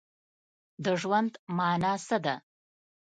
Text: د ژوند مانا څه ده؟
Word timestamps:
د 0.83 0.85
ژوند 1.01 1.33
مانا 1.57 1.93
څه 2.07 2.17
ده؟ 2.25 2.35